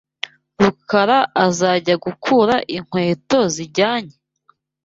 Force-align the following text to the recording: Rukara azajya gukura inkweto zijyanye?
Rukara 0.61 1.19
azajya 1.45 1.95
gukura 2.05 2.55
inkweto 2.75 3.39
zijyanye? 3.53 4.15